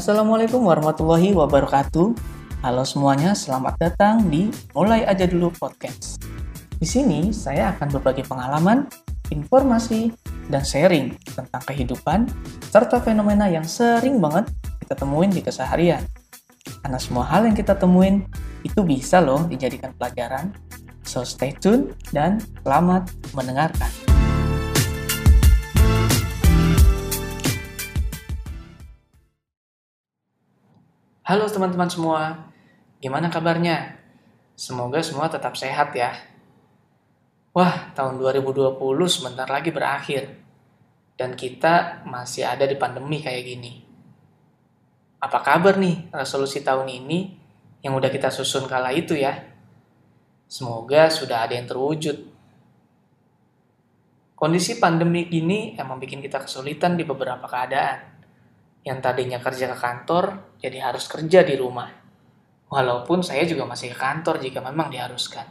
[0.00, 2.16] Assalamualaikum warahmatullahi wabarakatuh.
[2.64, 6.24] Halo semuanya, selamat datang di Mulai Aja Dulu Podcast.
[6.80, 8.88] Di sini saya akan berbagi pengalaman,
[9.28, 10.08] informasi,
[10.48, 12.24] dan sharing tentang kehidupan
[12.72, 14.48] serta fenomena yang sering banget
[14.80, 16.00] kita temuin di keseharian.
[16.80, 18.24] Karena semua hal yang kita temuin
[18.64, 20.56] itu bisa loh dijadikan pelajaran.
[21.04, 24.09] So stay tune dan selamat mendengarkan.
[31.30, 32.50] Halo teman-teman semua,
[32.98, 34.02] gimana kabarnya?
[34.58, 36.10] Semoga semua tetap sehat ya.
[37.54, 38.74] Wah, tahun 2020
[39.06, 40.26] sebentar lagi berakhir.
[41.14, 43.78] Dan kita masih ada di pandemi kayak gini.
[45.22, 47.38] Apa kabar nih resolusi tahun ini
[47.86, 49.38] yang udah kita susun kala itu ya?
[50.50, 52.26] Semoga sudah ada yang terwujud.
[54.34, 58.18] Kondisi pandemi ini emang bikin kita kesulitan di beberapa keadaan
[58.80, 61.88] yang tadinya kerja ke kantor jadi harus kerja di rumah.
[62.70, 65.44] Walaupun saya juga masih ke kantor jika memang diharuskan.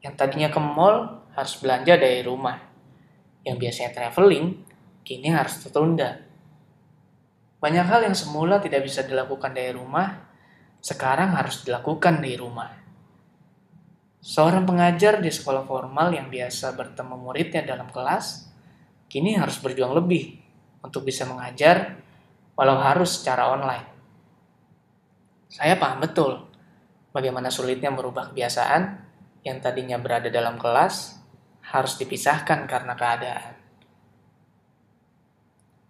[0.00, 2.56] Yang tadinya ke mall harus belanja dari rumah.
[3.44, 4.46] Yang biasanya traveling
[5.04, 6.24] kini harus tertunda.
[7.60, 10.16] Banyak hal yang semula tidak bisa dilakukan dari rumah,
[10.80, 12.72] sekarang harus dilakukan di rumah.
[14.20, 18.48] Seorang pengajar di sekolah formal yang biasa bertemu muridnya dalam kelas,
[19.12, 20.39] kini harus berjuang lebih
[20.80, 22.00] untuk bisa mengajar
[22.56, 23.88] walau harus secara online.
[25.50, 26.46] Saya paham betul
[27.10, 28.82] bagaimana sulitnya merubah kebiasaan
[29.42, 31.20] yang tadinya berada dalam kelas
[31.70, 33.54] harus dipisahkan karena keadaan.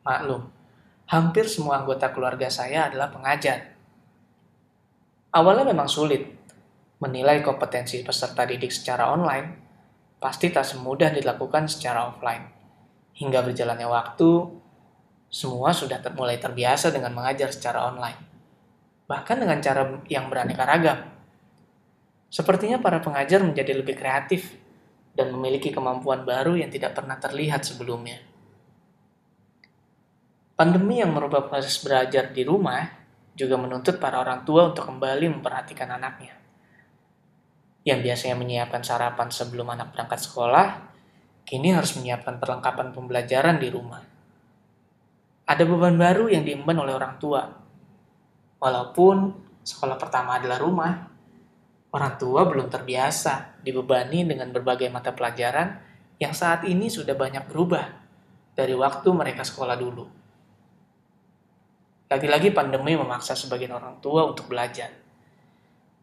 [0.00, 0.48] Maklum,
[1.10, 3.76] hampir semua anggota keluarga saya adalah pengajar.
[5.30, 6.24] Awalnya memang sulit
[7.00, 9.48] menilai kompetensi peserta didik secara online,
[10.20, 12.44] pasti tak semudah dilakukan secara offline.
[13.16, 14.30] Hingga berjalannya waktu,
[15.30, 18.18] semua sudah ter mulai terbiasa dengan mengajar secara online.
[19.06, 21.06] Bahkan dengan cara yang beraneka ragam.
[22.26, 24.58] Sepertinya para pengajar menjadi lebih kreatif
[25.14, 28.18] dan memiliki kemampuan baru yang tidak pernah terlihat sebelumnya.
[30.58, 32.90] Pandemi yang merubah proses belajar di rumah
[33.34, 36.34] juga menuntut para orang tua untuk kembali memperhatikan anaknya.
[37.86, 40.66] Yang biasanya menyiapkan sarapan sebelum anak berangkat sekolah,
[41.46, 44.19] kini harus menyiapkan perlengkapan pembelajaran di rumah
[45.50, 47.42] ada beban baru yang diemban oleh orang tua.
[48.62, 49.34] Walaupun
[49.66, 51.10] sekolah pertama adalah rumah,
[51.90, 55.74] orang tua belum terbiasa dibebani dengan berbagai mata pelajaran
[56.22, 57.82] yang saat ini sudah banyak berubah
[58.54, 60.06] dari waktu mereka sekolah dulu.
[62.06, 64.94] Lagi-lagi pandemi memaksa sebagian orang tua untuk belajar.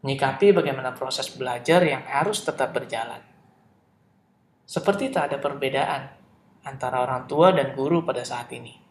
[0.04, 3.24] Menyikapi bagaimana proses belajar yang harus tetap berjalan.
[4.68, 6.12] Seperti tak ada perbedaan
[6.68, 8.87] antara orang tua dan guru pada saat ini.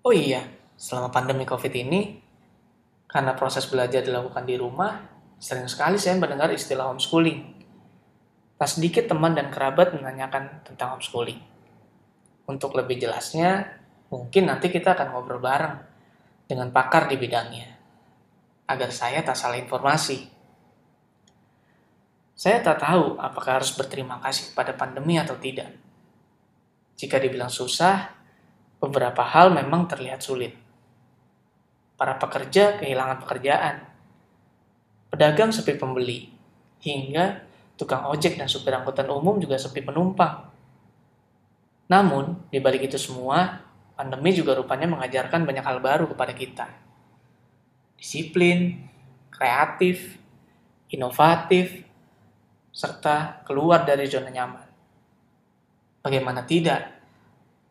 [0.00, 0.48] Oh iya,
[0.80, 2.16] selama pandemi COVID ini,
[3.04, 4.96] karena proses belajar dilakukan di rumah,
[5.36, 7.60] sering sekali saya mendengar istilah homeschooling.
[8.56, 11.36] Tak sedikit teman dan kerabat menanyakan tentang homeschooling.
[12.48, 13.76] Untuk lebih jelasnya,
[14.08, 15.76] mungkin nanti kita akan ngobrol bareng
[16.48, 17.68] dengan pakar di bidangnya,
[18.72, 20.32] agar saya tak salah informasi.
[22.32, 25.76] Saya tak tahu apakah harus berterima kasih kepada pandemi atau tidak.
[26.96, 28.19] Jika dibilang susah,
[28.80, 30.56] beberapa hal memang terlihat sulit.
[32.00, 33.84] Para pekerja kehilangan pekerjaan,
[35.12, 36.32] pedagang sepi pembeli,
[36.80, 37.44] hingga
[37.76, 40.48] tukang ojek dan supir angkutan umum juga sepi penumpang.
[41.92, 43.60] Namun, di balik itu semua,
[43.96, 46.66] pandemi juga rupanya mengajarkan banyak hal baru kepada kita.
[48.00, 48.88] Disiplin,
[49.28, 50.16] kreatif,
[50.88, 51.84] inovatif,
[52.70, 54.68] serta keluar dari zona nyaman.
[56.00, 56.99] Bagaimana tidak,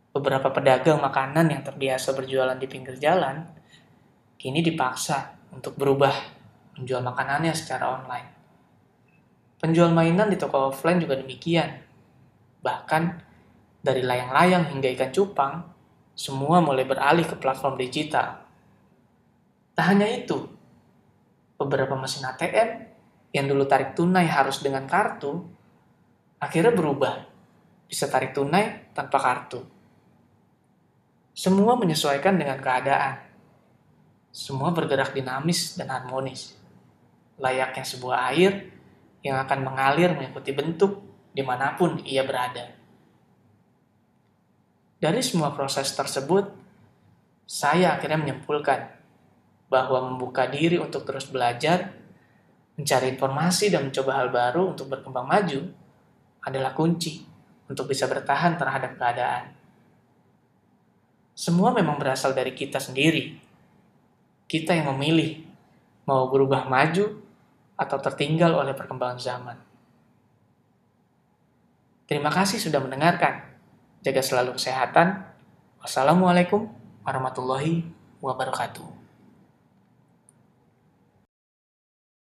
[0.09, 3.45] beberapa pedagang makanan yang terbiasa berjualan di pinggir jalan
[4.39, 6.13] kini dipaksa untuk berubah
[6.79, 8.29] menjual makanannya secara online.
[9.59, 11.67] Penjual mainan di toko offline juga demikian.
[12.63, 13.03] Bahkan
[13.83, 15.53] dari layang-layang hingga ikan cupang,
[16.15, 18.39] semua mulai beralih ke platform digital.
[19.75, 20.47] Tak hanya itu,
[21.59, 22.87] beberapa mesin ATM
[23.35, 25.43] yang dulu tarik tunai harus dengan kartu,
[26.39, 27.27] akhirnya berubah,
[27.87, 29.78] bisa tarik tunai tanpa kartu.
[31.39, 33.15] Semua menyesuaikan dengan keadaan.
[34.27, 36.59] Semua bergerak dinamis dan harmonis.
[37.39, 38.67] Layaknya sebuah air
[39.23, 40.99] yang akan mengalir mengikuti bentuk
[41.31, 42.75] di mana pun ia berada.
[44.99, 46.43] Dari semua proses tersebut,
[47.47, 48.99] saya akhirnya menyimpulkan
[49.71, 51.95] bahwa membuka diri untuk terus belajar,
[52.75, 55.71] mencari informasi dan mencoba hal baru untuk berkembang maju
[56.43, 57.23] adalah kunci
[57.71, 59.58] untuk bisa bertahan terhadap keadaan.
[61.39, 63.39] Semua memang berasal dari kita sendiri.
[64.43, 65.39] Kita yang memilih
[66.03, 67.15] mau berubah maju
[67.79, 69.55] atau tertinggal oleh perkembangan zaman.
[72.11, 73.55] Terima kasih sudah mendengarkan.
[74.03, 75.23] Jaga selalu kesehatan.
[75.79, 76.67] Wassalamualaikum
[77.07, 77.87] warahmatullahi
[78.19, 78.98] wabarakatuh.